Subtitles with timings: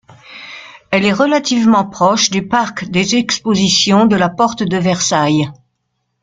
[0.89, 5.47] Elle est relativement proche du Parc des expositions de la porte de Versailles.